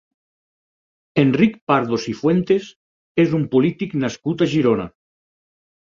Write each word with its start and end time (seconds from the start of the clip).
Enric 1.23 1.59
Pardo 1.73 2.01
Cifuentes 2.07 2.73
és 3.27 3.39
un 3.43 3.47
polític 3.55 3.97
nascut 4.05 4.47
a 4.49 4.53
Girona. 4.57 4.93